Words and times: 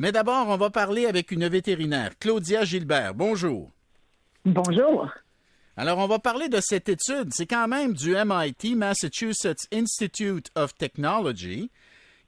Mais 0.00 0.12
d'abord, 0.12 0.48
on 0.48 0.56
va 0.56 0.70
parler 0.70 1.04
avec 1.04 1.30
une 1.30 1.46
vétérinaire, 1.46 2.18
Claudia 2.18 2.64
Gilbert. 2.64 3.12
Bonjour. 3.14 3.70
Bonjour. 4.46 5.06
Alors, 5.76 5.98
on 5.98 6.06
va 6.06 6.18
parler 6.18 6.48
de 6.48 6.58
cette 6.62 6.88
étude. 6.88 7.28
C'est 7.32 7.44
quand 7.44 7.68
même 7.68 7.92
du 7.92 8.14
MIT, 8.14 8.76
Massachusetts 8.76 9.68
Institute 9.70 10.50
of 10.54 10.74
Technology, 10.74 11.70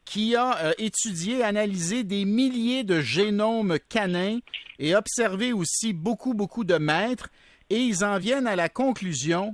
qui 0.05 0.37
a 0.37 0.59
euh, 0.59 0.73
étudié, 0.77 1.43
analysé 1.43 2.05
des 2.05 2.27
milliers 2.27 2.85
de 2.85 3.01
génomes 3.01 3.79
canins 3.89 4.41
et 4.79 4.95
observé 4.95 5.55
aussi 5.55 5.95
beaucoup, 5.95 6.35
beaucoup 6.35 6.65
de 6.65 6.77
maîtres. 6.77 7.31
Et 7.71 7.79
ils 7.79 8.05
en 8.05 8.19
viennent 8.19 8.47
à 8.47 8.55
la 8.55 8.69
conclusion 8.69 9.51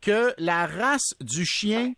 que 0.00 0.32
la 0.38 0.64
race 0.64 1.14
du 1.20 1.44
chien 1.44 1.92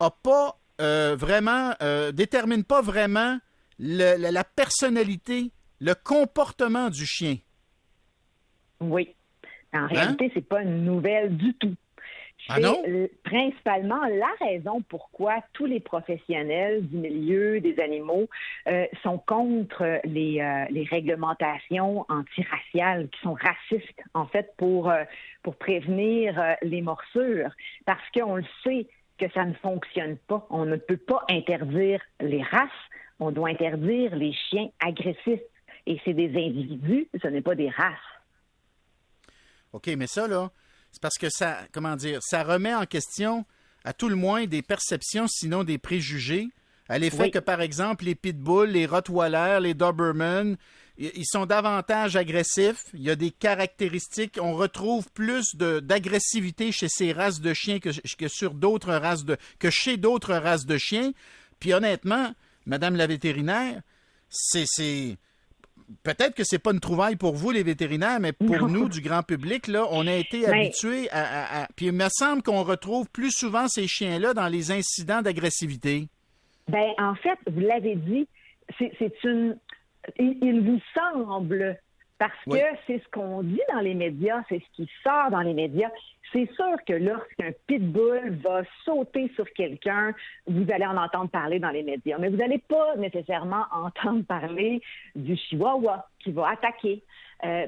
a 0.00 0.10
pas 0.10 0.58
euh, 0.80 1.14
vraiment, 1.18 1.74
euh, 1.82 2.12
détermine 2.12 2.64
pas 2.64 2.80
vraiment 2.80 3.38
la 3.82 4.44
personnalité, 4.44 5.50
le 5.80 5.94
comportement 5.94 6.88
du 6.88 7.04
chien. 7.04 7.36
Oui. 8.80 9.14
En 9.74 9.78
hein? 9.78 9.86
réalité, 9.86 10.30
c'est 10.34 10.46
pas 10.46 10.62
une 10.62 10.84
nouvelle 10.84 11.36
du 11.36 11.54
tout. 11.54 11.74
Ah 12.48 12.58
non? 12.58 12.82
principalement 13.22 14.00
la 14.04 14.46
raison 14.46 14.82
pourquoi 14.88 15.36
tous 15.52 15.66
les 15.66 15.78
professionnels 15.78 16.84
du 16.88 16.96
milieu 16.96 17.60
des 17.60 17.78
animaux 17.78 18.28
euh, 18.66 18.86
sont 19.04 19.18
contre 19.18 20.00
les, 20.04 20.40
euh, 20.40 20.64
les 20.70 20.82
réglementations 20.82 22.04
antiraciales 22.08 23.08
qui 23.10 23.20
sont 23.20 23.34
racistes, 23.34 24.02
en 24.14 24.26
fait, 24.26 24.52
pour, 24.56 24.90
euh, 24.90 25.04
pour 25.44 25.54
prévenir 25.54 26.56
les 26.62 26.82
morsures. 26.82 27.50
Parce 27.86 28.02
qu'on 28.12 28.36
le 28.36 28.44
sait 28.64 28.88
que 29.18 29.30
ça 29.32 29.44
ne 29.44 29.54
fonctionne 29.54 30.16
pas. 30.26 30.44
On 30.50 30.64
ne 30.64 30.76
peut 30.76 30.96
pas 30.96 31.24
interdire 31.30 32.00
les 32.20 32.42
races, 32.42 32.70
on 33.20 33.30
doit 33.30 33.50
interdire 33.50 34.14
les 34.16 34.32
chiens 34.50 34.68
agressifs. 34.80 35.40
Et 35.86 36.00
c'est 36.04 36.14
des 36.14 36.28
individus, 36.28 37.08
ce 37.20 37.28
n'est 37.28 37.42
pas 37.42 37.54
des 37.54 37.68
races. 37.68 37.94
OK, 39.72 39.88
mais 39.96 40.06
ça, 40.06 40.28
là, 40.28 40.50
c'est 40.92 41.02
parce 41.02 41.18
que 41.18 41.28
ça, 41.30 41.58
comment 41.72 41.96
dire, 41.96 42.20
ça 42.22 42.44
remet 42.44 42.74
en 42.74 42.86
question, 42.86 43.44
à 43.84 43.92
tout 43.92 44.08
le 44.08 44.16
moins, 44.16 44.46
des 44.46 44.62
perceptions, 44.62 45.26
sinon 45.26 45.64
des 45.64 45.78
préjugés, 45.78 46.48
à 46.88 46.98
l'effet 46.98 47.30
que, 47.30 47.38
par 47.38 47.60
exemple, 47.62 48.04
les 48.04 48.14
pitbulls, 48.14 48.70
les 48.70 48.86
rottweilers, 48.86 49.60
les 49.60 49.74
dobermans, 49.74 50.56
ils 50.98 51.24
sont 51.24 51.46
davantage 51.46 52.16
agressifs. 52.16 52.84
Il 52.92 53.02
y 53.02 53.10
a 53.10 53.16
des 53.16 53.30
caractéristiques. 53.30 54.38
On 54.40 54.52
retrouve 54.52 55.10
plus 55.12 55.56
d'agressivité 55.56 56.70
chez 56.70 56.88
ces 56.88 57.12
races 57.12 57.40
de 57.40 57.54
chiens 57.54 57.78
que, 57.78 57.90
que 58.16 58.28
sur 58.28 58.52
d'autres 58.52 58.92
races 58.92 59.24
de, 59.24 59.36
que 59.58 59.70
chez 59.70 59.96
d'autres 59.96 60.34
races 60.34 60.66
de 60.66 60.76
chiens. 60.76 61.12
Puis 61.60 61.72
honnêtement, 61.72 62.34
Madame 62.66 62.96
la 62.96 63.06
vétérinaire, 63.06 63.80
c'est 64.28 65.16
peut-être 66.02 66.34
que 66.34 66.44
c'est 66.44 66.58
pas 66.58 66.72
une 66.72 66.80
trouvaille 66.80 67.16
pour 67.16 67.34
vous, 67.34 67.50
les 67.50 67.62
vétérinaires, 67.62 68.20
mais 68.20 68.32
pour 68.32 68.68
nous, 68.68 68.88
du 68.88 69.00
grand 69.00 69.22
public, 69.22 69.66
là, 69.66 69.86
on 69.90 70.06
a 70.06 70.14
été 70.14 70.46
habitués 70.46 71.08
à, 71.10 71.68
Puis 71.76 71.86
il 71.86 71.92
me 71.92 72.08
semble 72.10 72.42
qu'on 72.42 72.62
retrouve 72.62 73.08
plus 73.10 73.30
souvent 73.30 73.68
ces 73.68 73.86
chiens-là 73.86 74.34
dans 74.34 74.48
les 74.48 74.70
incidents 74.70 75.22
d'agressivité. 75.22 76.08
Ben, 76.68 76.90
en 76.98 77.14
fait, 77.16 77.38
vous 77.50 77.60
l'avez 77.60 77.96
dit, 77.96 78.26
c'est 78.78 79.24
une. 79.24 79.56
Il, 80.18 80.62
vous 80.64 80.80
semble 80.94 81.78
parce 82.22 82.44
que 82.44 82.64
c'est 82.86 83.02
ce 83.02 83.08
qu'on 83.10 83.42
dit 83.42 83.60
dans 83.72 83.80
les 83.80 83.94
médias, 83.94 84.42
c'est 84.48 84.60
ce 84.60 84.76
qui 84.76 84.88
sort 85.02 85.30
dans 85.32 85.40
les 85.40 85.54
médias. 85.54 85.90
C'est 86.32 86.48
sûr 86.54 86.76
que 86.86 86.92
lorsqu'un 86.92 87.50
pitbull 87.66 88.38
va 88.44 88.62
sauter 88.84 89.28
sur 89.34 89.52
quelqu'un, 89.54 90.14
vous 90.46 90.64
allez 90.72 90.86
en 90.86 90.96
entendre 90.96 91.30
parler 91.30 91.58
dans 91.58 91.70
les 91.70 91.82
médias, 91.82 92.18
mais 92.18 92.28
vous 92.28 92.36
n'allez 92.36 92.58
pas 92.58 92.94
nécessairement 92.96 93.64
entendre 93.72 94.24
parler 94.24 94.80
du 95.16 95.36
chihuahua 95.36 96.06
qui 96.20 96.30
va 96.30 96.50
attaquer. 96.50 97.02
Euh, 97.44 97.66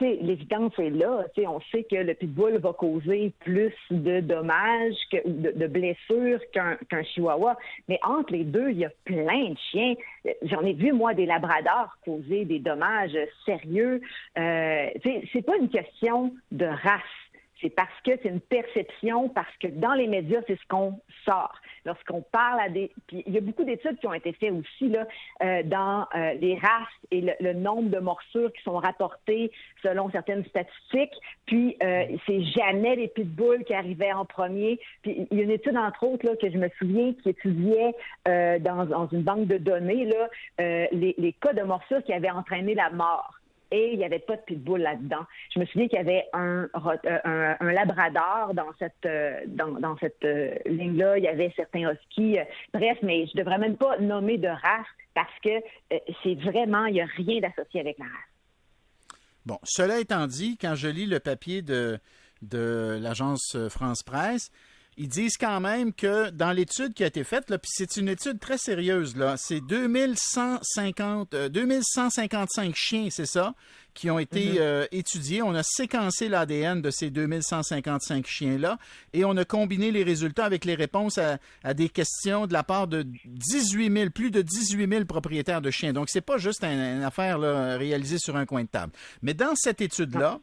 l'évidence 0.00 0.72
est 0.78 0.90
là. 0.90 1.26
On 1.46 1.60
sait 1.72 1.84
que 1.84 1.96
le 1.96 2.14
pitbull 2.14 2.58
va 2.58 2.72
causer 2.72 3.32
plus 3.40 3.74
de 3.90 4.20
dommages, 4.20 4.96
que, 5.12 5.18
de, 5.26 5.66
blessures 5.66 6.40
qu'un 6.52 7.02
chihuahua. 7.02 7.56
Mais 7.88 7.98
entre 8.02 8.32
les 8.32 8.44
deux, 8.44 8.70
il 8.70 8.78
y 8.78 8.84
a 8.84 8.90
plein 9.04 9.50
de 9.50 9.58
chiens. 9.70 9.94
J'en 10.42 10.62
ai 10.62 10.72
vu, 10.72 10.92
moi, 10.92 11.14
des 11.14 11.26
labradors 11.26 11.96
causer 12.04 12.44
des 12.44 12.58
dommages 12.58 13.16
sérieux. 13.44 14.00
Euh, 14.38 14.86
c'est 15.32 15.44
pas 15.44 15.56
une 15.56 15.68
question 15.68 16.32
de 16.50 16.66
race 16.66 17.29
c'est 17.60 17.70
parce 17.70 18.00
que 18.04 18.12
c'est 18.22 18.28
une 18.28 18.40
perception, 18.40 19.28
parce 19.28 19.54
que 19.58 19.68
dans 19.68 19.94
les 19.94 20.06
médias, 20.06 20.40
c'est 20.46 20.58
ce 20.58 20.66
qu'on 20.68 21.00
sort. 21.24 21.54
Lorsqu'on 21.84 22.22
parle 22.22 22.60
à 22.60 22.68
des... 22.68 22.90
Puis 23.06 23.22
il 23.26 23.32
y 23.32 23.38
a 23.38 23.40
beaucoup 23.40 23.64
d'études 23.64 23.98
qui 23.98 24.06
ont 24.06 24.14
été 24.14 24.32
faites 24.32 24.52
aussi 24.52 24.88
là, 24.88 25.06
euh, 25.42 25.62
dans 25.64 26.06
euh, 26.14 26.34
les 26.34 26.54
races 26.54 26.88
et 27.10 27.20
le, 27.40 27.52
nombre 27.52 27.90
de 27.90 27.98
morsures 27.98 28.52
qui 28.52 28.62
sont 28.62 28.76
rapportées 28.76 29.50
selon 29.82 30.10
certaines 30.10 30.44
statistiques. 30.46 31.14
Puis 31.46 31.76
euh, 31.82 32.04
c'est 32.26 32.42
jamais 32.42 32.96
les 32.96 33.08
pitbulls 33.08 33.64
qui 33.64 33.74
arrivaient 33.74 34.12
en 34.12 34.24
premier. 34.24 34.78
Puis 35.02 35.26
il 35.30 35.38
y 35.38 35.40
a 35.40 35.44
une 35.44 35.50
étude, 35.50 35.76
entre 35.76 36.04
autres, 36.04 36.26
là, 36.26 36.36
que 36.36 36.50
je 36.50 36.58
me 36.58 36.68
souviens, 36.78 37.14
qui 37.22 37.30
étudiait 37.30 37.94
dans, 38.26 38.86
dans, 38.86 39.08
une 39.08 39.22
banque 39.22 39.46
de 39.46 39.58
données 39.58 40.04
là, 40.04 40.28
les, 40.92 41.14
les 41.16 41.32
cas 41.32 41.52
de 41.52 41.62
morsures 41.62 42.02
qui 42.04 42.12
avaient 42.12 42.30
entraîné 42.30 42.74
la 42.74 42.90
mort 42.90 43.39
et 43.70 43.92
il 43.92 43.98
n'y 43.98 44.04
avait 44.04 44.18
pas 44.18 44.36
de 44.36 44.42
pitbull 44.42 44.80
là-dedans. 44.80 45.24
Je 45.54 45.60
me 45.60 45.66
souviens 45.66 45.88
qu'il 45.88 45.98
y 45.98 46.00
avait 46.00 46.24
un, 46.32 46.68
euh, 46.74 47.54
un, 47.60 47.72
labrador 47.72 48.54
dans 48.54 48.70
cette, 48.78 49.06
euh, 49.06 49.40
dans, 49.46 49.72
dans 49.72 49.96
cette 49.98 50.24
euh, 50.24 50.54
ligne-là. 50.66 51.18
Il 51.18 51.24
y 51.24 51.28
avait 51.28 51.52
certains 51.56 51.90
huskies. 51.92 52.38
bref, 52.72 52.98
mais 53.02 53.26
je 53.26 53.32
ne 53.34 53.42
devrais 53.42 53.58
même 53.58 53.76
pas 53.76 53.98
nommer 53.98 54.38
de 54.38 54.48
race 54.48 54.86
parce 55.14 55.38
que 55.42 55.50
c'est 56.22 56.34
vraiment, 56.34 56.86
il 56.86 56.94
n'y 56.94 57.00
a 57.00 57.06
rien 57.16 57.40
d'associé 57.40 57.80
avec 57.80 57.98
la 57.98 58.04
race. 58.04 59.18
Bon, 59.46 59.58
cela 59.64 59.98
étant 60.00 60.26
dit, 60.26 60.58
quand 60.58 60.74
je 60.74 60.88
lis 60.88 61.06
le 61.06 61.18
papier 61.18 61.62
de, 61.62 61.98
de 62.42 62.98
l'agence 63.00 63.56
France 63.68 64.02
Presse, 64.02 64.50
ils 65.00 65.08
disent 65.08 65.38
quand 65.38 65.60
même 65.60 65.94
que 65.94 66.28
dans 66.28 66.52
l'étude 66.52 66.92
qui 66.92 67.02
a 67.04 67.06
été 67.06 67.24
faite, 67.24 67.46
puis 67.46 67.70
c'est 67.72 67.96
une 67.96 68.06
étude 68.06 68.38
très 68.38 68.58
sérieuse, 68.58 69.16
là, 69.16 69.36
c'est 69.38 69.62
2150, 69.62 71.34
2155 71.34 72.68
euh, 72.68 72.72
chiens, 72.74 73.08
c'est 73.10 73.24
ça, 73.24 73.54
qui 73.94 74.10
ont 74.10 74.18
été 74.18 74.50
mhm. 74.50 74.56
euh, 74.60 74.86
étudiés. 74.92 75.40
On 75.40 75.54
a 75.54 75.62
séquencé 75.62 76.28
l'ADN 76.28 76.82
de 76.82 76.90
ces 76.90 77.08
2155 77.08 78.26
chiens-là 78.26 78.76
et 79.14 79.24
on 79.24 79.34
a 79.38 79.46
combiné 79.46 79.90
les 79.90 80.02
résultats 80.02 80.44
avec 80.44 80.66
les 80.66 80.74
réponses 80.74 81.18
à, 81.18 81.38
des 81.72 81.88
questions 81.88 82.46
de 82.46 82.52
la 82.52 82.62
part 82.62 82.86
de 82.86 83.06
18 83.24 83.90
000, 83.90 84.10
plus 84.10 84.30
de 84.30 84.42
18 84.42 84.86
000 84.86 85.04
propriétaires 85.06 85.62
de 85.62 85.70
chiens. 85.70 85.94
Donc, 85.94 86.10
c'est 86.10 86.20
pas 86.20 86.36
juste 86.36 86.62
une 86.62 87.02
affaire 87.02 87.40
réalisée 87.40 88.18
sur 88.18 88.36
un 88.36 88.44
coin 88.44 88.64
de 88.64 88.68
table. 88.68 88.92
Mais 89.22 89.32
dans 89.32 89.54
cette 89.54 89.80
étude-là, 89.80 90.40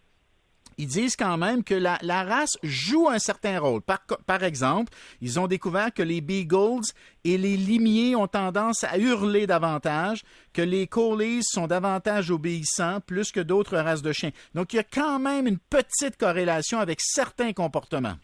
ils 0.78 0.88
disent 0.88 1.16
quand 1.16 1.38
même 1.38 1.64
que 1.64 1.74
la, 1.74 1.98
race 2.24 2.58
joue 2.62 3.10
un 3.10 3.20
certain 3.20 3.60
rôle. 3.60 3.82
Par, 3.82 4.00
par, 4.26 4.44
exemple, 4.44 4.94
ils 5.22 5.40
ont 5.40 5.48
découvert 5.48 5.94
que 5.94 6.04
les 6.04 6.22
Beagles 6.22 6.86
et 7.24 7.38
les 7.38 7.58
limiers 7.58 8.16
ont 8.16 8.28
tendance 8.28 8.84
à 8.84 8.98
hurler 8.98 9.48
davantage, 9.48 10.24
que 10.54 10.62
les 10.62 10.88
Collies 10.88 11.42
sont 11.44 11.68
davantage 11.68 12.32
obéissants 12.32 13.00
plus 13.02 13.32
que 13.32 13.40
d'autres 13.40 13.78
races 13.78 14.02
de 14.02 14.12
chiens. 14.12 14.32
Donc, 14.54 14.74
il 14.74 14.78
y 14.78 14.80
a 14.80 14.84
quand 14.84 15.20
même 15.20 15.48
une 15.48 15.60
petite 15.60 16.18
corrélation 16.18 16.80
avec 16.80 17.00
certains 17.02 17.54
comportements. 17.54 18.16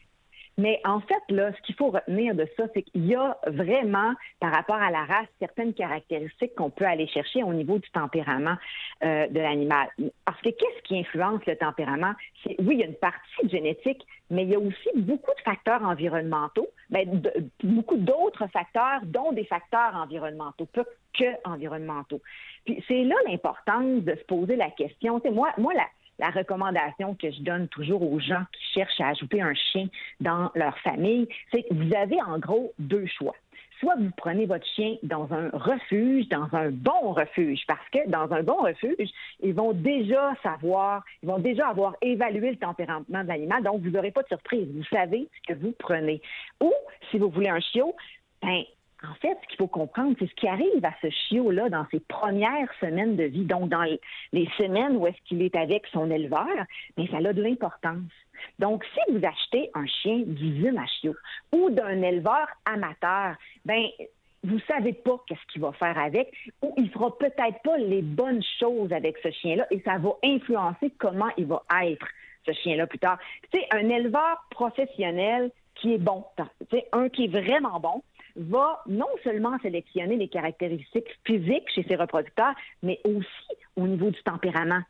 Mais 0.57 0.79
en 0.85 0.99
fait, 0.99 1.21
là, 1.29 1.51
ce 1.53 1.61
qu'il 1.63 1.75
faut 1.75 1.89
retenir 1.89 2.35
de 2.35 2.47
ça, 2.57 2.65
c'est 2.73 2.83
qu'il 2.83 3.05
y 3.05 3.15
a 3.15 3.37
vraiment, 3.47 4.13
par 4.39 4.51
rapport 4.51 4.75
à 4.75 4.91
la 4.91 5.03
race, 5.03 5.27
certaines 5.39 5.73
caractéristiques 5.73 6.53
qu'on 6.55 6.69
peut 6.69 6.85
aller 6.85 7.07
chercher 7.07 7.43
au 7.43 7.53
niveau 7.53 7.79
du 7.79 7.89
tempérament 7.89 8.55
euh, 9.03 9.27
de 9.27 9.39
l'animal. 9.39 9.89
Parce 10.25 10.39
que 10.41 10.49
qu'est-ce 10.49 10.81
qui 10.83 10.99
influence 10.99 11.41
le 11.47 11.55
tempérament? 11.55 12.13
C'est, 12.43 12.55
oui, 12.59 12.75
il 12.75 12.79
y 12.81 12.83
a 12.83 12.87
une 12.87 12.95
partie 12.95 13.49
génétique, 13.49 14.05
mais 14.29 14.43
il 14.43 14.51
y 14.51 14.55
a 14.55 14.59
aussi 14.59 14.89
beaucoup 14.95 15.33
de 15.35 15.41
facteurs 15.41 15.83
environnementaux, 15.83 16.67
ben, 16.89 17.21
beaucoup 17.63 17.97
d'autres 17.97 18.47
facteurs, 18.47 19.01
dont 19.05 19.31
des 19.31 19.45
facteurs 19.45 19.95
environnementaux, 19.95 20.65
pas 20.65 20.83
que 21.13 21.25
environnementaux. 21.45 22.21
Puis 22.65 22.83
c'est 22.87 23.03
là 23.03 23.15
l'importance 23.27 24.03
de 24.03 24.15
se 24.15 24.23
poser 24.25 24.55
la 24.55 24.69
question. 24.69 25.19
Tu 25.19 25.29
moi, 25.31 25.49
moi, 25.57 25.73
la, 25.73 25.85
la 26.23 26.29
recommandation 26.29 27.15
que 27.15 27.29
je 27.31 27.41
donne 27.41 27.67
toujours 27.67 28.01
aux 28.01 28.19
gens 28.19 28.43
qui 28.53 28.79
cherchent 28.79 29.01
à 29.01 29.09
ajouter 29.09 29.41
un 29.41 29.53
chien 29.53 29.87
dans 30.21 30.49
leur 30.55 30.77
famille, 30.79 31.27
c'est 31.51 31.63
que 31.63 31.73
vous 31.73 31.93
avez 31.93 32.21
en 32.21 32.39
gros 32.39 32.73
deux 32.79 33.05
choix 33.07 33.35
soit 33.79 33.95
vous 33.97 34.11
prenez 34.15 34.45
votre 34.45 34.65
chien 34.75 34.95
dans 35.03 35.27
un 35.33 35.49
refuge, 35.49 36.29
dans 36.29 36.47
un 36.53 36.69
bon 36.69 37.11
refuge, 37.11 37.63
parce 37.67 37.89
que 37.91 38.09
dans 38.09 38.31
un 38.31 38.41
bon 38.41 38.61
refuge, 38.61 39.09
ils 39.41 39.53
vont 39.53 39.73
déjà 39.73 40.33
savoir, 40.41 41.03
ils 41.21 41.27
vont 41.27 41.39
déjà 41.39 41.67
avoir 41.67 41.93
évalué 42.01 42.51
le 42.51 42.55
tempérament 42.55 43.03
de 43.09 43.27
l'animal, 43.27 43.61
donc 43.61 43.81
vous 43.81 43.89
n'aurez 43.89 44.11
pas 44.11 44.23
de 44.23 44.29
surprise. 44.29 44.69
Vous 44.73 44.85
savez 44.85 45.27
ce 45.35 45.53
que 45.53 45.59
vous 45.59 45.73
prenez. 45.77 46.21
Ou, 46.61 46.71
si 47.11 47.17
vous 47.17 47.29
voulez 47.29 47.49
un 47.49 47.59
chiot, 47.59 47.93
ben, 48.41 48.63
en 49.03 49.13
fait, 49.15 49.37
ce 49.41 49.47
qu'il 49.47 49.57
faut 49.57 49.67
comprendre, 49.67 50.15
c'est 50.17 50.27
ce 50.27 50.35
qui 50.35 50.47
arrive 50.47 50.83
à 50.83 50.93
ce 51.01 51.09
chiot-là 51.09 51.69
dans 51.69 51.85
ses 51.91 51.99
premières 51.99 52.73
semaines 52.79 53.15
de 53.15 53.23
vie, 53.23 53.43
donc 53.43 53.69
dans 53.69 53.83
les 53.83 54.49
semaines 54.57 54.95
où 54.95 55.07
est-ce 55.07 55.21
qu'il 55.25 55.41
est 55.41 55.55
avec 55.55 55.85
son 55.91 56.09
éleveur, 56.09 56.47
mais 56.97 57.07
ça 57.07 57.17
a 57.17 57.33
de 57.33 57.41
l'importance. 57.41 58.11
Donc, 58.59 58.85
si 58.85 59.13
vous 59.13 59.25
achetez 59.25 59.69
un 59.73 59.85
chien 59.85 60.23
d'usine 60.25 60.77
à 60.77 60.85
chiot 60.85 61.15
ou 61.51 61.69
d'un 61.69 62.01
éleveur 62.01 62.47
amateur, 62.65 63.35
ben 63.65 63.83
vous 64.43 64.59
savez 64.67 64.93
pas 64.93 65.17
qu'est-ce 65.27 65.45
qu'il 65.51 65.61
va 65.61 65.71
faire 65.73 65.97
avec, 65.97 66.33
ou 66.61 66.73
il 66.77 66.89
fera 66.89 67.17
peut-être 67.17 67.61
pas 67.63 67.77
les 67.77 68.01
bonnes 68.01 68.43
choses 68.59 68.91
avec 68.91 69.17
ce 69.19 69.31
chien-là, 69.31 69.65
et 69.71 69.81
ça 69.81 69.97
va 69.97 70.11
influencer 70.23 70.91
comment 70.97 71.29
il 71.37 71.45
va 71.45 71.63
être 71.83 72.05
ce 72.45 72.51
chien-là 72.51 72.87
plus 72.87 72.99
tard. 72.99 73.17
Tu 73.51 73.59
sais, 73.59 73.67
un 73.71 73.87
éleveur 73.89 74.45
professionnel 74.49 75.51
qui 75.75 75.93
est 75.93 75.97
bon, 75.97 76.25
tu 76.37 76.43
sais, 76.71 76.87
un 76.91 77.09
qui 77.09 77.25
est 77.25 77.27
vraiment 77.27 77.79
bon, 77.79 78.03
va 78.35 78.81
non 78.87 79.09
seulement 79.23 79.57
sélectionner 79.59 80.15
les 80.15 80.27
caractéristiques 80.27 81.19
physiques 81.25 81.69
chez 81.73 81.83
ses 81.83 81.95
reproducteurs, 81.95 82.53
mais 82.81 82.99
aussi 83.03 83.57
au 83.75 83.87
niveau 83.87 84.09
du 84.09 84.21
tempérament. 84.23 84.81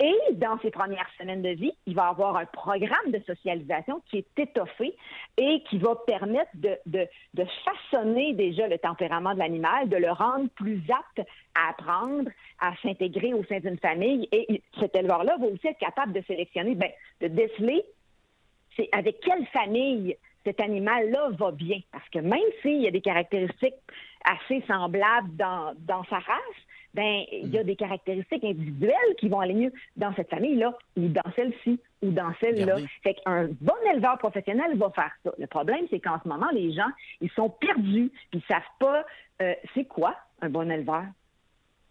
Et 0.00 0.16
dans 0.32 0.58
ses 0.60 0.70
premières 0.70 1.08
semaines 1.18 1.42
de 1.42 1.50
vie, 1.50 1.72
il 1.86 1.94
va 1.94 2.08
avoir 2.08 2.36
un 2.36 2.46
programme 2.46 3.10
de 3.10 3.20
socialisation 3.26 4.02
qui 4.10 4.18
est 4.18 4.38
étoffé 4.38 4.96
et 5.36 5.62
qui 5.68 5.78
va 5.78 5.94
permettre 6.06 6.50
de, 6.56 7.06
façonner 7.64 8.32
déjà 8.34 8.66
le 8.66 8.78
tempérament 8.78 9.34
de 9.34 9.38
l'animal, 9.38 9.88
de 9.88 9.96
le 9.96 10.10
rendre 10.10 10.48
plus 10.56 10.82
apte 10.90 11.28
à 11.54 11.70
apprendre, 11.70 12.30
à 12.60 12.72
s'intégrer 12.82 13.34
au 13.34 13.44
sein 13.44 13.60
d'une 13.60 13.78
famille. 13.78 14.28
Et 14.32 14.62
cet 14.80 14.96
éleveur-là 14.96 15.36
va 15.38 15.46
aussi 15.46 15.68
être 15.68 15.78
capable 15.78 16.12
de 16.12 16.22
sélectionner, 16.22 16.74
ben, 16.74 16.90
de 17.20 17.28
déceler 17.28 17.84
avec 18.90 19.20
quelle 19.20 19.46
famille 19.46 20.16
cet 20.44 20.60
animal-là 20.60 21.30
va 21.38 21.50
bien. 21.50 21.80
Parce 21.92 22.08
que 22.10 22.18
même 22.18 22.40
s'il 22.62 22.82
y 22.82 22.86
a 22.86 22.90
des 22.90 23.00
caractéristiques 23.00 23.74
assez 24.24 24.62
semblables 24.66 25.34
dans, 25.36 25.74
dans 25.78 26.04
sa 26.04 26.16
race, 26.16 26.60
ben 26.94 27.24
il 27.32 27.48
y 27.48 27.58
a 27.58 27.64
des 27.64 27.74
caractéristiques 27.74 28.44
individuelles 28.44 29.14
qui 29.18 29.28
vont 29.28 29.40
aller 29.40 29.54
mieux 29.54 29.72
dans 29.96 30.14
cette 30.14 30.30
famille-là 30.30 30.76
ou 30.96 31.08
dans 31.08 31.28
celle-ci 31.34 31.80
ou 32.02 32.10
dans 32.10 32.32
celle-là. 32.40 32.76
Fait 33.02 33.14
qu'un 33.14 33.48
bon 33.60 33.74
éleveur 33.92 34.16
professionnel 34.18 34.76
va 34.76 34.90
faire 34.90 35.10
ça. 35.24 35.32
Le 35.36 35.46
problème, 35.46 35.86
c'est 35.90 35.98
qu'en 35.98 36.20
ce 36.22 36.28
moment, 36.28 36.48
les 36.52 36.72
gens, 36.72 36.88
ils 37.20 37.30
sont 37.30 37.50
perdus, 37.50 38.12
puis 38.30 38.40
ils 38.40 38.42
savent 38.42 38.62
pas 38.78 39.04
euh, 39.42 39.54
c'est 39.74 39.84
quoi 39.84 40.14
un 40.40 40.48
bon 40.48 40.70
éleveur? 40.70 41.04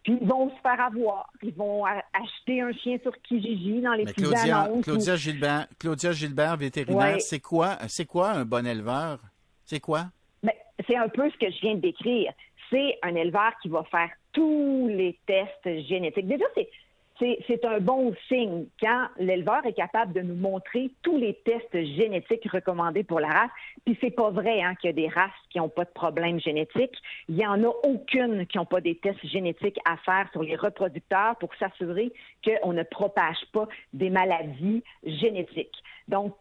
Puis 0.04 0.18
ils 0.22 0.28
vont 0.28 0.50
se 0.50 0.62
faire 0.62 0.80
avoir. 0.82 1.32
Ils 1.42 1.54
vont 1.54 1.86
acheter 1.86 2.62
un 2.62 2.74
chien 2.74 2.98
sur 3.02 3.14
Kijiji 3.22 3.82
dans 3.82 3.94
les 3.94 4.04
petites 4.04 4.26
Claudia, 4.26 4.60
annonces. 4.62 4.84
Claudia, 4.84 5.16
Gilbert, 5.16 5.68
Claudia 5.80 6.12
Gilbert, 6.12 6.58
vétérinaire, 6.58 7.22
c'est 7.22 7.40
quoi, 7.40 7.78
c'est 7.88 8.06
quoi 8.06 8.32
un 8.32 8.46
bon 8.46 8.68
éleveur? 8.68 9.20
C'est 9.66 9.80
quoi? 9.80 10.06
Ben, 10.42 10.52
c'est 10.88 10.98
un 10.98 11.08
peu 11.08 11.30
ce 11.30 11.38
que 11.38 11.50
je 11.50 11.60
viens 11.62 11.76
de 11.76 11.80
décrire. 11.82 12.34
C'est 12.70 12.98
un 13.02 13.16
éleveur 13.16 13.54
qui 13.62 13.70
va 13.70 13.84
faire 13.84 14.10
tous 14.34 14.88
les 14.90 15.18
tests 15.26 15.88
génétiques. 15.88 16.28
Déjà, 16.28 16.46
c'est 16.56 16.70
c'est 17.20 17.66
un 17.66 17.80
bon 17.80 18.14
signe 18.28 18.66
quand 18.82 19.08
l'éleveur 19.18 19.66
est 19.66 19.74
capable 19.74 20.14
de 20.14 20.22
nous 20.22 20.36
montrer 20.36 20.92
tous 21.04 21.18
les 21.18 21.34
tests 21.46 21.74
génétiques 21.96 22.50
recommandés 22.52 23.04
pour 23.04 23.20
la 23.20 23.30
race. 23.30 23.52
Puis 23.86 23.98
c'est 24.02 24.12
pas 24.12 24.30
vrai 24.32 24.62
hein, 24.62 24.76
qu'il 24.76 24.90
y 24.90 24.94
a 24.94 24.94
des 24.94 25.08
races 25.08 25.32
qui 25.50 25.60
n'ont 25.60 25.70
pas 25.70 25.86
de 25.86 25.92
problème 25.92 26.40
génétique. 26.40 26.96
Il 27.30 27.36
y 27.36 27.46
en 27.46 27.64
a 27.64 27.68
aucune 27.84 28.46
qui 28.48 28.58
n'ont 28.58 28.66
pas 28.66 28.82
des 28.82 28.96
tests 28.96 29.26
génétiques 29.28 29.80
à 29.86 29.98
faire 29.98 30.28
sur 30.32 30.44
les 30.44 30.56
reproducteurs 30.56 31.36
pour 31.38 31.54
s'assurer 31.56 32.12
qu'on 32.44 32.74
ne 32.74 32.84
propage 32.84 33.46
pas 33.52 33.68
des 33.94 34.10
maladies 34.10 34.84
génétiques. 35.04 35.84
Donc, 36.08 36.36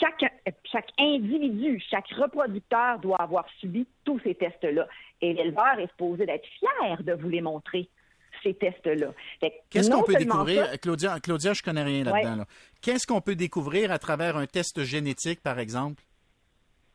chaque, 0.00 0.24
individu, 0.98 1.82
chaque 1.90 2.08
reproducteur 2.12 3.00
doit 3.00 3.20
avoir 3.20 3.46
subi 3.58 3.86
tous 4.04 4.20
ces 4.20 4.34
tests-là. 4.34 4.86
Et 5.20 5.32
l'éleveur 5.32 5.78
est 5.78 5.88
supposé 5.88 6.26
d'être 6.26 6.46
fier 6.46 7.02
de 7.02 7.12
vous 7.12 7.28
les 7.28 7.40
montrer 7.40 7.88
ces 8.46 8.54
tests-là. 8.54 9.12
Qu'est-ce 9.70 9.90
qu'on 9.90 10.02
peut 10.02 10.14
découvrir, 10.14 10.80
Claudia, 10.80 11.18
Claudia, 11.20 11.52
je 11.52 11.62
connais 11.62 11.82
rien 11.82 12.04
là-dedans. 12.04 12.44
Qu'est-ce 12.80 13.06
qu'on 13.06 13.20
peut 13.20 13.34
découvrir 13.34 13.90
à 13.90 13.98
travers 13.98 14.36
un 14.36 14.46
test 14.46 14.82
génétique, 14.84 15.42
par 15.42 15.58
exemple? 15.58 16.02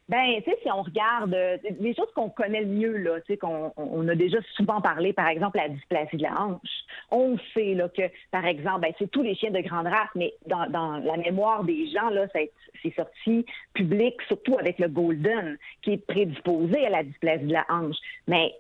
Ben, 0.09 0.42
tu 0.44 0.51
sais, 0.51 0.57
si 0.62 0.69
on 0.69 0.81
regarde 0.81 1.33
euh, 1.33 1.57
les 1.80 1.95
choses 1.95 2.12
qu'on 2.13 2.30
connaît 2.30 2.62
le 2.62 2.68
mieux, 2.68 2.98
là, 2.98 3.21
tu 3.21 3.27
sais, 3.27 3.38
qu'on 3.38 3.71
on 3.77 4.06
a 4.09 4.15
déjà 4.15 4.39
souvent 4.57 4.81
parlé, 4.81 5.13
par 5.13 5.30
exemple, 5.30 5.57
la 5.57 5.69
dysplasie 5.69 6.18
de 6.18 6.24
la 6.24 6.38
hanche. 6.38 6.83
On 7.12 7.38
sait 7.54 7.75
là 7.75 7.88
que, 7.88 8.01
par 8.30 8.45
exemple, 8.45 8.81
ben, 8.81 8.92
c'est 9.00 9.09
tous 9.09 9.21
les 9.21 9.36
chiens 9.36 9.51
de 9.51 9.62
grande 9.62 9.88
race, 9.88 10.09
mais 10.15 10.33
dans, 10.47 10.69
dans 10.69 10.97
la 10.97 11.15
mémoire 11.15 11.63
des 11.63 11.89
gens, 11.92 12.09
là, 12.09 12.27
c'est 12.33 12.94
sorti 12.94 13.45
public, 13.74 14.15
surtout 14.27 14.57
avec 14.59 14.80
le 14.80 14.89
Golden, 14.89 15.57
qui 15.81 15.94
est 15.94 16.06
prédisposé 16.06 16.86
à 16.86 16.89
la 16.89 17.04
dysplasie 17.04 17.45
de 17.45 17.54
la 17.54 17.65
hanche. 17.69 17.95
Mais 18.27 18.54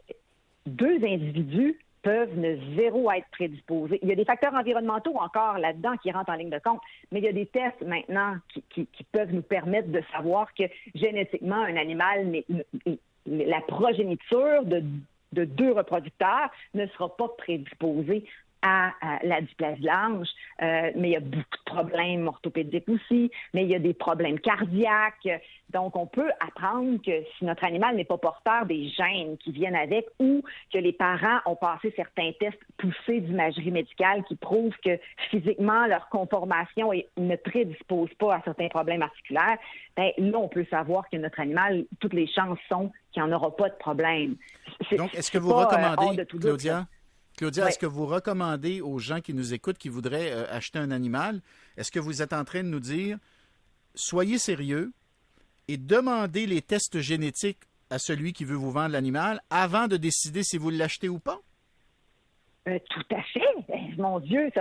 deux 0.65 1.03
individus 1.03 1.77
peuvent 2.01 2.37
ne 2.37 2.57
zéro 2.75 3.11
être 3.11 3.27
prédisposés. 3.31 3.99
Il 4.01 4.09
y 4.09 4.11
a 4.11 4.15
des 4.15 4.25
facteurs 4.25 4.53
environnementaux 4.53 5.15
encore 5.17 5.57
là-dedans 5.57 5.97
qui 5.97 6.11
rentrent 6.11 6.31
en 6.31 6.35
ligne 6.35 6.49
de 6.49 6.59
compte, 6.59 6.81
mais 7.11 7.19
il 7.19 7.25
y 7.25 7.29
a 7.29 7.33
des 7.33 7.45
tests 7.45 7.81
maintenant 7.81 8.35
qui, 8.69 8.87
peuvent 9.11 9.33
nous 9.33 9.41
permettre 9.41 9.89
de 9.89 10.01
savoir 10.13 10.53
que 10.53 10.63
génétiquement, 10.95 11.55
un 11.55 11.75
animal, 11.75 12.43
la 13.25 13.61
progéniture 13.61 14.63
de, 14.63 14.83
de 15.33 15.45
deux 15.45 15.71
reproducteurs 15.71 16.49
ne 16.73 16.85
sera 16.87 17.15
pas 17.15 17.27
prédisposée 17.37 18.25
à, 18.61 18.91
la 19.23 19.41
dysplasie 19.41 19.87
euh, 20.61 20.91
mais 20.95 21.09
il 21.09 21.11
y 21.11 21.15
a 21.15 21.19
beaucoup 21.19 21.57
de 21.57 21.63
problèmes 21.65 22.27
orthopédiques 22.27 22.87
aussi, 22.87 23.31
mais 23.53 23.63
il 23.63 23.69
y 23.69 23.75
a 23.75 23.79
des 23.79 23.93
problèmes 23.93 24.39
cardiaques. 24.39 25.27
Donc, 25.71 25.95
on 25.95 26.05
peut 26.05 26.29
apprendre 26.39 27.01
que 27.01 27.23
si 27.37 27.45
notre 27.45 27.63
animal 27.63 27.95
n'est 27.95 28.05
pas 28.05 28.17
porteur 28.17 28.65
des 28.65 28.89
gènes 28.89 29.37
qui 29.37 29.51
viennent 29.51 29.75
avec 29.75 30.07
ou 30.19 30.43
que 30.71 30.77
les 30.77 30.91
parents 30.91 31.39
ont 31.45 31.55
passé 31.55 31.93
certains 31.95 32.31
tests 32.39 32.59
poussés 32.77 33.21
d'imagerie 33.21 33.71
médicale 33.71 34.23
qui 34.25 34.35
prouvent 34.35 34.75
que 34.83 34.99
physiquement, 35.29 35.87
leur 35.87 36.09
conformation 36.09 36.91
ne 37.17 37.35
prédispose 37.37 38.13
pas 38.19 38.35
à 38.35 38.41
certains 38.43 38.67
problèmes 38.67 39.01
articulaires, 39.01 39.57
ben, 39.95 40.11
là, 40.17 40.37
on 40.37 40.47
peut 40.47 40.65
savoir 40.69 41.09
que 41.09 41.17
notre 41.17 41.39
animal, 41.39 41.85
toutes 41.99 42.13
les 42.13 42.27
chances 42.27 42.59
sont 42.69 42.91
qu'il 43.11 43.23
n'y 43.23 43.29
en 43.29 43.35
aura 43.35 43.55
pas 43.55 43.69
de 43.69 43.75
problème. 43.75 44.35
Donc, 44.97 45.13
est-ce 45.15 45.31
que 45.31 45.37
vous 45.37 45.51
euh, 45.51 45.65
recommandez, 45.65 46.25
Claudia? 46.25 46.85
Claudia, 47.41 47.69
est-ce 47.69 47.79
que 47.79 47.87
vous 47.87 48.05
recommandez 48.05 48.81
aux 48.81 48.99
gens 48.99 49.19
qui 49.19 49.33
nous 49.33 49.55
écoutent, 49.55 49.79
qui 49.79 49.89
voudraient 49.89 50.31
euh, 50.31 50.45
acheter 50.51 50.77
un 50.77 50.91
animal, 50.91 51.41
est-ce 51.75 51.91
que 51.91 51.99
vous 51.99 52.21
êtes 52.21 52.33
en 52.33 52.43
train 52.43 52.61
de 52.61 52.67
nous 52.67 52.79
dire, 52.79 53.17
soyez 53.95 54.37
sérieux 54.37 54.91
et 55.67 55.77
demandez 55.77 56.45
les 56.45 56.61
tests 56.61 56.99
génétiques 56.99 57.63
à 57.89 57.97
celui 57.97 58.33
qui 58.33 58.45
veut 58.45 58.55
vous 58.55 58.69
vendre 58.69 58.91
l'animal 58.91 59.41
avant 59.49 59.87
de 59.87 59.97
décider 59.97 60.43
si 60.43 60.59
vous 60.59 60.69
l'achetez 60.69 61.09
ou 61.09 61.17
pas? 61.17 61.39
Euh, 62.67 62.77
tout 62.91 63.15
à 63.15 63.23
fait. 63.23 63.41
Mon 63.97 64.19
Dieu, 64.19 64.51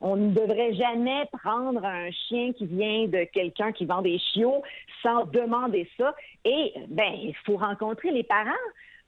on 0.00 0.16
ne 0.16 0.34
devrait 0.34 0.74
jamais 0.74 1.26
prendre 1.40 1.84
un 1.84 2.10
chien 2.10 2.52
qui 2.54 2.66
vient 2.66 3.06
de 3.06 3.22
quelqu'un 3.32 3.70
qui 3.70 3.84
vend 3.84 4.02
des 4.02 4.18
chiots 4.18 4.64
sans 5.04 5.26
demander 5.26 5.88
ça. 5.96 6.16
Et 6.44 6.72
ben, 6.88 7.12
il 7.22 7.36
faut 7.46 7.56
rencontrer 7.56 8.10
les 8.10 8.24
parents. 8.24 8.50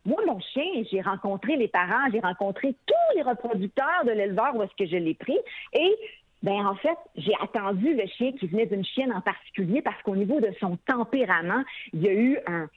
Moi, 0.04 0.20
mon 0.26 0.40
chien, 0.40 0.82
j'ai 0.90 1.00
rencontré 1.00 1.56
les 1.56 1.68
parents, 1.68 2.10
j'ai 2.12 2.20
rencontré 2.20 2.74
tous 2.86 3.16
les 3.16 3.22
reproducteurs 3.22 4.04
de 4.04 4.10
l'éleveur 4.10 4.54
où 4.56 4.62
est-ce 4.62 4.74
que 4.76 4.86
je 4.86 4.96
l'ai 4.96 5.14
pris. 5.14 5.38
Et 5.72 5.96
ben 6.42 6.66
en 6.66 6.74
fait, 6.74 6.98
j'ai 7.16 7.34
attendu 7.40 7.94
le 7.94 8.06
chien 8.06 8.32
qui 8.32 8.48
venait 8.48 8.66
d'une 8.66 8.84
chienne 8.84 9.12
en 9.12 9.20
particulier 9.20 9.80
parce 9.80 10.00
qu'au 10.02 10.16
niveau 10.16 10.40
de 10.40 10.50
son 10.58 10.76
tempérament, 10.88 11.62
il 11.92 12.02
y 12.02 12.08
a 12.08 12.12
eu 12.12 12.38
un, 12.46 12.68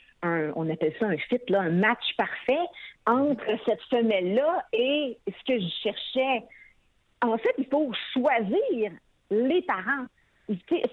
on 0.55 0.69
appelle 0.69 0.93
ça 0.99 1.07
un 1.07 1.17
fit, 1.17 1.39
là, 1.49 1.61
un 1.61 1.71
match 1.71 2.15
parfait 2.15 2.65
entre 3.07 3.45
cette 3.65 3.81
femelle-là 3.89 4.65
et 4.73 5.17
ce 5.27 5.43
que 5.45 5.59
je 5.59 5.67
cherchais. 5.81 6.43
En 7.21 7.37
fait, 7.37 7.53
il 7.57 7.65
faut 7.65 7.91
choisir 8.13 8.91
les 9.31 9.61
parents. 9.63 10.05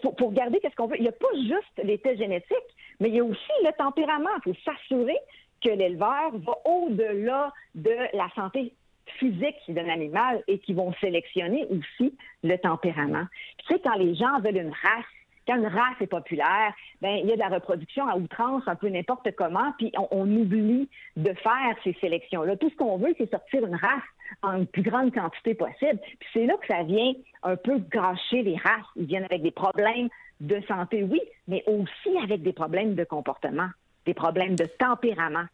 Pour, 0.01 0.17
pour 0.17 0.29
regarder 0.31 0.61
qu'est-ce 0.61 0.75
qu'on 0.77 0.87
veut. 0.87 0.97
Il 0.97 1.03
n'y 1.03 1.09
a 1.09 1.13
pas 1.13 1.29
juste 1.35 1.85
les 1.85 1.99
tests 1.99 2.17
génétiques, 2.17 2.57
mais 3.01 3.11
il 3.11 3.17
y 3.17 3.21
a 3.21 3.25
aussi 3.25 3.53
le 3.63 3.71
tempérament. 3.77 4.31
Il 4.47 4.55
faut 4.55 4.61
s'assurer 4.65 5.19
que 5.63 5.71
l'éleveur 5.71 6.33
va 6.35 6.55
au-delà 6.65 7.53
de 7.75 7.97
la 8.17 8.29
santé 8.35 8.73
physique 9.19 9.57
d'un 9.69 9.89
animal 9.89 10.43
et 10.49 10.59
qui 10.59 10.75
vont 10.75 10.93
sélectionner 11.01 11.67
aussi 11.67 12.15
le 12.43 12.57
tempérament. 12.57 13.27
Tu 13.59 13.75
sais, 13.75 13.81
quand 13.83 13.97
les 13.97 14.15
gens 14.15 14.41
veulent 14.41 14.57
une 14.57 14.71
race, 14.71 15.05
quand 15.47 15.57
une 15.57 15.67
race 15.67 16.01
est 16.01 16.07
populaire, 16.07 16.73
ben 17.01 17.17
il 17.17 17.27
y 17.29 17.33
a 17.33 17.35
de 17.35 17.41
la 17.41 17.49
reproduction 17.49 18.07
à 18.07 18.17
outrance, 18.17 18.63
un 18.67 18.77
peu 18.77 18.89
n'importe 18.89 19.35
comment, 19.37 19.73
puis 19.77 19.93
on, 20.11 20.31
oublie 20.37 20.89
de 21.17 21.33
faire 21.35 21.77
ces 21.83 21.95
sélections-là. 22.01 22.57
Tout 22.57 22.71
ce 22.71 22.77
qu'on 22.77 22.97
veut, 22.97 23.15
c'est 23.19 23.31
sortir 23.31 23.67
une 23.67 23.75
race 23.75 24.03
en 24.43 24.59
une 24.59 24.67
plus 24.67 24.83
grande 24.83 25.13
quantité 25.13 25.55
possible. 25.55 25.99
Puis 26.21 26.29
c'est 26.33 26.47
là 26.47 26.55
que 26.61 26.67
ça 26.69 26.85
vient 26.85 27.13
un 27.43 27.57
peu 27.57 27.79
gâcher 27.79 28.43
les 28.43 28.57
races. 28.57 28.87
Ils 28.95 29.07
viennent 29.07 29.25
avec 29.25 29.43
des 29.43 29.51
problèmes 29.51 30.09
de 30.41 30.61
santé, 30.69 31.03
oui, 31.03 31.21
mais 31.49 31.65
aussi 31.67 32.17
avec 32.23 32.43
des 32.43 32.53
problèmes 32.53 32.95
de 32.95 33.05
comportement 33.05 33.69
des 34.07 34.15
problèmes 34.15 34.57
de 34.57 34.65
tempérament. 34.65 35.47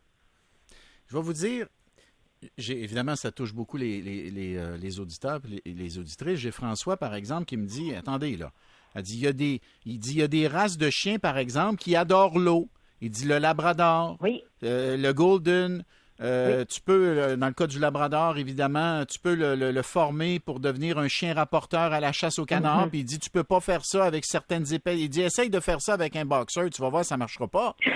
Je 1.09 1.17
vais 1.17 1.23
vous 1.23 1.33
dire, 1.33 1.67
évidemment, 2.59 3.17
ça 3.17 3.33
touche 3.33 3.55
beaucoup 3.55 3.77
les, 3.77 4.01
les, 4.01 4.57
euh, 4.57 5.01
auditeurs 5.01 5.41
et 5.65 5.73
les, 5.73 5.99
auditrices. 5.99 6.41
J'ai 6.41 6.51
François, 6.51 6.97
par 6.97 7.15
exemple, 7.15 7.47
qui 7.47 7.57
me 7.57 7.67
dit 7.67 7.95
Attendez, 7.95 8.37
là. 8.37 8.53
Elle 8.95 9.03
dit, 9.03 9.17
il, 9.17 9.23
y 9.23 9.27
a 9.27 9.33
des, 9.33 9.61
il 9.85 9.99
dit 9.99 10.13
il 10.13 10.19
y 10.19 10.23
a 10.23 10.29
des 10.29 10.49
races 10.49 10.79
de 10.79 10.89
chiens, 10.91 11.19
par 11.19 11.37
exemple, 11.37 11.79
qui 11.79 11.95
adorent 11.95 12.39
l'eau. 12.39 12.69
Il 13.01 13.11
dit 13.11 13.27
le 13.27 13.39
Labrador, 13.39 14.17
oui. 14.21 14.43
Euh, 14.65 14.97
le 14.97 15.13
Golden, 15.13 15.85
euh, 16.21 16.65
tu 16.65 16.81
peux, 16.81 17.37
dans 17.37 17.47
le 17.47 17.53
cas 17.53 17.67
du 17.67 17.79
Labrador, 17.79 18.39
évidemment, 18.39 19.05
tu 19.05 19.21
peux 19.21 19.35
le, 19.35 19.83
former 19.83 20.41
pour 20.41 20.59
devenir 20.59 20.99
un 20.99 21.07
chien 21.07 21.35
rapporteur 21.35 21.93
à 21.93 22.01
la 22.01 22.13
chasse 22.13 22.39
au 22.39 22.45
canard. 22.45 22.87
Mhm. 22.87 22.91
Puis 22.91 22.99
il 23.01 23.05
dit, 23.05 23.19
tu 23.19 23.31
peux 23.31 23.45
pas 23.45 23.61
faire 23.61 23.85
ça 23.85 24.05
avec 24.05 24.25
certaines 24.25 24.73
épées. 24.73 24.99
Il 24.99 25.11
dit, 25.11 25.23
essaye 25.23 25.51
de 25.51 25.61
faire 25.61 25.81
ça 25.81 25.95
avec 25.95 26.17
un 26.17 26.25
boxeur, 26.25 26.69
tu 26.71 26.83
vas 26.83 26.89
voir, 26.89 27.05
ça 27.05 27.17
marchera 27.17 27.47
pas. 27.47 27.77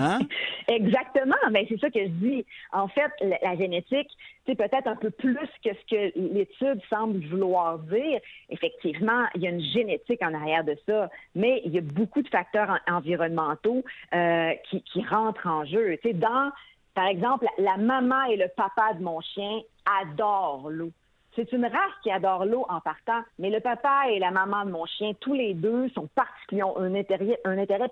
Hein? 0.00 0.20
Exactement, 0.68 1.36
mais 1.50 1.66
c'est 1.68 1.78
ça 1.80 1.90
que 1.90 2.00
je 2.00 2.08
dis. 2.08 2.46
En 2.72 2.88
fait, 2.88 3.10
la, 3.20 3.56
génétique, 3.56 4.10
c'est 4.46 4.54
peut-être 4.54 4.86
un 4.86 4.96
peu 4.96 5.10
plus 5.10 5.48
que 5.64 5.70
ce 5.70 5.90
que 5.90 6.18
l'étude 6.34 6.80
semble 6.88 7.24
vouloir 7.26 7.78
dire. 7.78 8.20
Effectivement, 8.50 9.24
il 9.34 9.42
y 9.42 9.46
a 9.46 9.50
une 9.50 9.62
génétique 9.62 10.22
en 10.22 10.34
arrière 10.34 10.64
de 10.64 10.76
ça, 10.86 11.10
mais 11.34 11.62
il 11.64 11.72
y 11.72 11.78
a 11.78 11.82
beaucoup 11.82 12.22
de 12.22 12.28
facteurs 12.28 12.78
environnementaux 12.88 13.84
euh, 14.14 14.52
qui, 14.70 14.82
rentrent 15.08 15.46
en 15.46 15.64
jeu. 15.64 15.96
Tu 16.02 16.14
dans 16.14 16.50
par 16.94 17.06
exemple, 17.06 17.46
la 17.58 17.76
maman 17.76 18.24
et 18.24 18.36
le 18.36 18.48
papa 18.48 18.92
de 18.94 19.04
mon 19.04 19.20
chien 19.20 19.60
adorent 20.02 20.68
l'eau. 20.68 20.90
C'est 21.38 21.52
une 21.52 21.66
race 21.66 21.94
qui 22.02 22.10
adore 22.10 22.46
l'eau 22.46 22.66
en 22.68 22.80
partant, 22.80 23.22
mais 23.38 23.48
le 23.48 23.60
papa 23.60 24.10
et 24.10 24.18
la 24.18 24.32
maman 24.32 24.64
de 24.64 24.72
mon 24.72 24.84
chien, 24.86 25.12
tous 25.20 25.34
les 25.34 25.54
deux, 25.54 25.88
sont 25.90 26.08
particuliers, 26.08 26.64
ont 26.64 26.76
un 26.76 26.96
intérêt, 26.96 27.38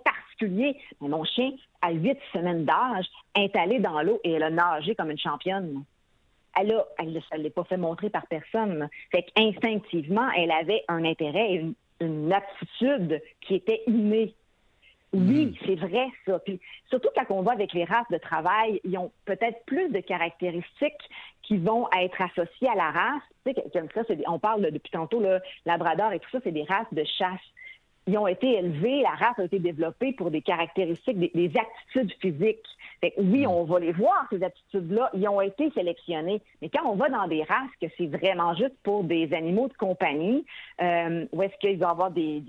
particulier. 0.04 0.76
mon 1.00 1.22
chien, 1.22 1.52
à 1.80 1.92
huit 1.92 2.18
semaines 2.32 2.64
d'âge, 2.64 3.06
est 3.36 3.54
allé 3.54 3.78
dans 3.78 4.02
l'eau 4.02 4.18
et 4.24 4.32
elle 4.32 4.42
a 4.42 4.50
nagé 4.50 4.96
comme 4.96 5.12
une 5.12 5.18
championne. 5.18 5.84
Elle 6.58 6.72
a, 6.72 6.84
elle 6.98 7.12
ne 7.12 7.38
l'est 7.38 7.50
pas 7.50 7.62
fait 7.62 7.76
montrer 7.76 8.10
par 8.10 8.26
personne. 8.26 8.88
Fait 9.12 9.22
qu'instinctivement, 9.22 10.28
elle 10.36 10.50
avait 10.50 10.82
un 10.88 11.04
intérêt 11.04 11.54
une, 11.54 11.74
une 12.00 12.32
aptitude 12.32 13.22
qui 13.42 13.54
était 13.54 13.84
innée 13.86 14.34
oui, 15.12 15.46
hmm. 15.46 15.54
c'est 15.64 15.76
vrai 15.76 16.08
ça. 16.26 16.38
Puis 16.40 16.60
surtout 16.88 17.08
quand 17.14 17.24
on 17.30 17.42
voit 17.42 17.52
avec 17.52 17.72
les 17.72 17.84
races 17.84 18.08
de 18.10 18.18
travail, 18.18 18.80
ils 18.84 18.98
ont 18.98 19.10
peut-être 19.24 19.64
plus 19.64 19.88
de 19.90 20.00
caractéristiques 20.00 21.10
qui 21.42 21.56
vont 21.56 21.88
être 21.98 22.20
associées 22.20 22.68
à 22.68 22.74
la 22.74 22.90
race. 22.90 23.22
Tu 23.44 23.52
sais, 23.52 23.64
comme 23.72 23.88
ça, 23.94 24.02
on 24.26 24.38
parle 24.38 24.70
depuis 24.70 24.90
tantôt, 24.90 25.20
le 25.20 25.40
Labrador 25.64 26.12
et 26.12 26.18
tout 26.18 26.30
ça, 26.30 26.38
c'est 26.42 26.52
des 26.52 26.64
races 26.64 26.92
de 26.92 27.04
chasse 27.04 27.40
ils 28.06 28.16
ont 28.18 28.26
été 28.26 28.58
élevés, 28.58 29.02
la 29.02 29.10
race 29.10 29.38
a 29.38 29.44
été 29.44 29.58
développée 29.58 30.12
pour 30.12 30.30
des 30.30 30.40
caractéristiques, 30.40 31.18
des, 31.18 31.52
attitudes 31.56 32.12
physiques. 32.20 32.66
oui, 33.18 33.44
mm. 33.44 33.48
on 33.48 33.64
va 33.64 33.80
les 33.80 33.92
voir, 33.92 34.26
ces 34.30 34.42
attitudes-là, 34.42 35.10
ils 35.14 35.28
ont 35.28 35.40
été 35.40 35.70
sélectionnés. 35.72 36.40
Mais 36.62 36.68
quand 36.68 36.88
on 36.88 36.94
va 36.94 37.08
dans 37.08 37.26
des 37.26 37.42
races 37.42 37.70
que 37.80 37.86
c'est 37.98 38.06
vraiment 38.06 38.54
juste 38.54 38.76
pour 38.84 39.02
des 39.02 39.32
animaux 39.32 39.68
de 39.68 39.74
compagnie, 39.74 40.44
euh, 40.80 41.26
où 41.32 41.42
est-ce 41.42 41.56
qu'il 41.58 41.78
va 41.78 41.88
y 41.88 41.90
avoir 41.90 42.10
des, 42.12 42.42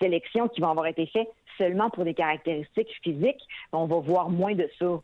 sélections 0.00 0.48
qui 0.48 0.62
vont 0.62 0.70
avoir 0.70 0.86
été 0.86 1.06
faites 1.06 1.28
seulement 1.58 1.90
pour 1.90 2.04
des 2.04 2.14
caractéristiques 2.14 2.88
physiques, 3.02 3.42
on 3.72 3.86
va 3.86 3.98
voir 3.98 4.30
moins 4.30 4.54
de 4.54 4.68
ça. 4.78 5.00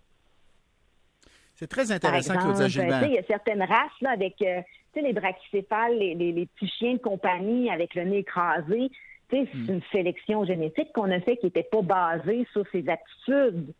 C'est 1.54 1.68
très 1.68 1.92
intéressant, 1.92 2.34
Claudia 2.36 2.68
Gilbert. 2.68 3.04
Il 3.04 3.12
y 3.12 3.18
a 3.18 3.22
certaines 3.24 3.62
races 3.62 4.00
là, 4.00 4.12
avec 4.12 4.40
euh, 4.40 4.62
les 4.96 5.12
brachycéphales, 5.12 5.98
les, 5.98 6.14
les, 6.14 6.46
petits 6.46 6.72
chiens 6.78 6.94
de 6.94 6.98
compagnie 6.98 7.70
avec 7.70 7.94
le 7.94 8.04
nez 8.04 8.18
écrasé. 8.18 8.90
C'est 9.30 9.42
hmm. 9.54 9.66
une 9.68 9.82
sélection 9.92 10.44
génétique 10.44 10.92
qu'on 10.92 11.10
a 11.10 11.20
fait 11.20 11.36
qui 11.36 11.46
n'était 11.46 11.62
pas 11.62 11.82
basée 11.82 12.46
sur 12.52 12.64
ses 12.72 12.84
attitudes, 12.88 13.72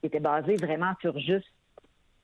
qui 0.00 0.06
était 0.06 0.20
basée 0.20 0.56
vraiment 0.56 0.92
sur 1.00 1.18
juste 1.18 1.46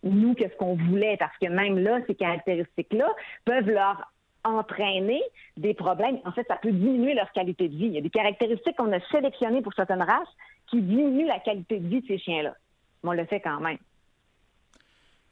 nous, 0.02 0.34
qu'est-ce 0.34 0.56
qu'on 0.56 0.74
voulait, 0.74 1.16
parce 1.16 1.36
que 1.38 1.46
même 1.46 1.78
là, 1.78 2.00
ces 2.06 2.14
caractéristiques-là 2.14 3.08
peuvent 3.44 3.68
leur 3.68 4.12
entraîner 4.44 5.22
des 5.56 5.74
problèmes. 5.74 6.18
En 6.24 6.32
fait, 6.32 6.44
ça 6.48 6.56
peut 6.56 6.72
diminuer 6.72 7.14
leur 7.14 7.30
qualité 7.32 7.68
de 7.68 7.76
vie. 7.76 7.86
Il 7.86 7.92
y 7.92 7.98
a 7.98 8.00
des 8.00 8.10
caractéristiques 8.10 8.76
qu'on 8.76 8.92
a 8.92 9.00
sélectionnées 9.08 9.62
pour 9.62 9.72
certaines 9.74 10.02
races 10.02 10.28
qui 10.68 10.80
diminuent 10.80 11.26
la 11.26 11.38
qualité 11.38 11.78
de 11.78 11.86
vie 11.86 12.00
de 12.00 12.06
ces 12.06 12.18
chiens-là. 12.18 12.56
Mais 13.02 13.10
on 13.10 13.12
le 13.12 13.24
fait 13.26 13.40
quand 13.40 13.60
même. 13.60 13.78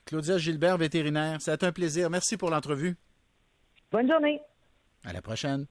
Claudia 0.07 0.39
Gilbert, 0.39 0.77
vétérinaire, 0.77 1.37
c'est 1.41 1.63
un 1.65 1.73
plaisir. 1.73 2.11
Merci 2.11 2.37
pour 2.37 2.51
l'entrevue. 2.51 2.97
Bonne 3.91 4.09
journée. 4.09 4.41
À 5.05 5.13
la 5.13 5.23
prochaine. 5.23 5.67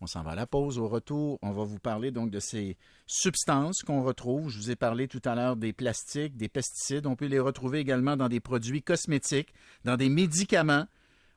On 0.00 0.06
s'en 0.06 0.22
va 0.22 0.32
à 0.32 0.34
la 0.34 0.46
pause. 0.46 0.78
Au 0.78 0.88
retour, 0.88 1.38
on 1.42 1.52
va 1.52 1.64
vous 1.64 1.78
parler 1.78 2.10
donc 2.10 2.30
de 2.30 2.40
ces 2.40 2.76
substances 3.06 3.82
qu'on 3.82 4.02
retrouve. 4.02 4.50
Je 4.50 4.58
vous 4.58 4.70
ai 4.70 4.76
parlé 4.76 5.08
tout 5.08 5.22
à 5.24 5.34
l'heure 5.34 5.56
des 5.56 5.72
plastiques, 5.72 6.36
des 6.36 6.48
pesticides. 6.48 7.06
On 7.06 7.16
peut 7.16 7.26
les 7.26 7.40
retrouver 7.40 7.78
également 7.78 8.16
dans 8.16 8.28
des 8.28 8.40
produits 8.40 8.82
cosmétiques, 8.82 9.54
dans 9.84 9.96
des 9.96 10.10
médicaments. 10.10 10.86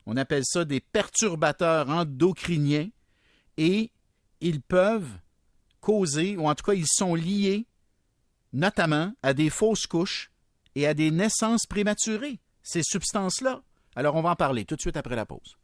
On 0.05 0.17
appelle 0.17 0.43
ça 0.45 0.65
des 0.65 0.81
perturbateurs 0.81 1.89
endocriniens. 1.89 2.89
Et 3.57 3.91
ils 4.41 4.61
peuvent 4.61 5.17
causer, 5.79 6.35
ou 6.35 6.47
en 6.47 6.55
tout 6.55 6.63
cas, 6.63 6.73
ils 6.73 6.87
sont 6.87 7.15
liés 7.15 7.65
notamment 8.51 9.13
à 9.21 9.33
des 9.33 9.49
fausses 9.49 9.87
couches 9.87 10.31
et 10.75 10.87
à 10.87 10.93
des 10.93 11.11
naissances 11.11 11.65
prématurées, 11.65 12.39
ces 12.63 12.83
substances-là. 12.83 13.61
Alors, 13.95 14.15
on 14.15 14.21
va 14.21 14.31
en 14.31 14.35
parler 14.35 14.65
tout 14.65 14.75
de 14.75 14.81
suite 14.81 14.97
après 14.97 15.15
la 15.15 15.25
pause. 15.25 15.57